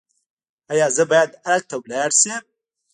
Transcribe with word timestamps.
ایا 0.71 0.87
زه 0.95 1.03
باید 1.11 1.31
ارګ 1.51 1.63
ته 1.69 1.75
لاړ 1.91 2.09
شم؟ 2.19 2.43